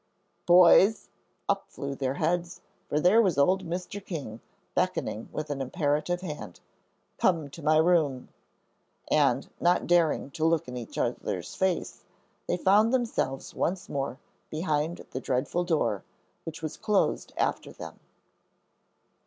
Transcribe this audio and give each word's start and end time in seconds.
"Boys!" 0.47 1.11
Up 1.47 1.67
flew 1.69 1.93
their 1.93 2.15
heads, 2.15 2.61
for 2.89 2.99
there 2.99 3.21
was 3.21 3.37
old 3.37 3.63
Mr. 3.63 4.03
King 4.03 4.39
beckoning 4.73 5.29
with 5.31 5.51
an 5.51 5.61
imperative 5.61 6.21
hand. 6.21 6.59
"Come 7.19 7.51
to 7.51 7.61
my 7.61 7.77
room." 7.77 8.29
And, 9.11 9.47
not 9.59 9.85
daring 9.85 10.31
to 10.31 10.43
look 10.43 10.67
in 10.67 10.75
each 10.75 10.97
other's 10.97 11.53
face, 11.53 12.03
they 12.47 12.57
found 12.57 12.91
themselves 12.91 13.53
once 13.53 13.89
more 13.89 14.17
behind 14.49 15.05
the 15.11 15.21
dreadful 15.21 15.63
door, 15.63 16.03
which 16.45 16.63
was 16.63 16.77
closed 16.77 17.31
after 17.37 17.71
them. 17.71 17.99